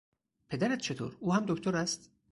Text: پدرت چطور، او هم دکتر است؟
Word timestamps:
پدرت 0.49 0.79
چطور، 0.79 1.17
او 1.19 1.33
هم 1.33 1.45
دکتر 1.47 1.75
است؟ 1.75 2.11